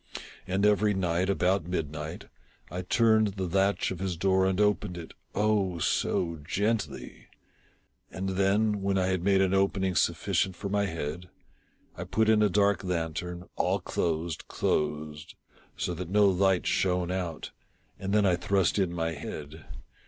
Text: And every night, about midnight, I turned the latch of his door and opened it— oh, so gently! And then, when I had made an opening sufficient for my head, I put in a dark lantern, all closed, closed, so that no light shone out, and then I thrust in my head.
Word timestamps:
And 0.47 0.65
every 0.65 0.95
night, 0.95 1.29
about 1.29 1.67
midnight, 1.67 2.25
I 2.71 2.81
turned 2.81 3.33
the 3.35 3.43
latch 3.45 3.91
of 3.91 3.99
his 3.99 4.17
door 4.17 4.47
and 4.47 4.59
opened 4.59 4.97
it— 4.97 5.13
oh, 5.35 5.77
so 5.77 6.39
gently! 6.43 7.27
And 8.09 8.29
then, 8.29 8.81
when 8.81 8.97
I 8.97 9.05
had 9.05 9.21
made 9.23 9.41
an 9.41 9.53
opening 9.53 9.93
sufficient 9.93 10.55
for 10.55 10.69
my 10.69 10.87
head, 10.87 11.29
I 11.95 12.05
put 12.05 12.29
in 12.29 12.41
a 12.41 12.49
dark 12.49 12.83
lantern, 12.83 13.47
all 13.55 13.79
closed, 13.79 14.47
closed, 14.47 15.35
so 15.77 15.93
that 15.93 16.09
no 16.09 16.25
light 16.25 16.65
shone 16.65 17.11
out, 17.11 17.51
and 17.99 18.11
then 18.11 18.25
I 18.25 18.37
thrust 18.37 18.79
in 18.79 18.91
my 18.91 19.11
head. 19.11 19.65